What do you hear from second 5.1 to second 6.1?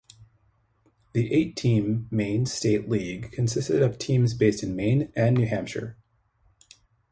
and New Hampshire.